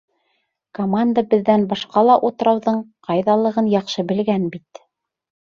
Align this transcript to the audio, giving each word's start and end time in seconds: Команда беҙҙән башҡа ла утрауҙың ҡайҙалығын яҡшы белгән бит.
Команда 0.77 1.23
беҙҙән 1.33 1.67
башҡа 1.73 2.03
ла 2.07 2.15
утрауҙың 2.29 2.79
ҡайҙалығын 3.09 3.71
яҡшы 3.77 4.07
белгән 4.15 4.49
бит. 4.57 4.83